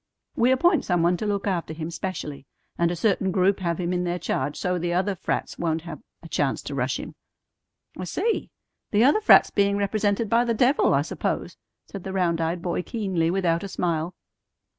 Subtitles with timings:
[0.35, 3.93] We appoint some one to look after him specially, and a certain group have him
[3.93, 7.13] in their charge so the other frats won't have a chance to rush him"
[7.99, 8.49] "I see.
[8.89, 12.81] The other frats being represented by the devil, I suppose," said the round eyed boy
[12.81, 14.15] keenly without a smile.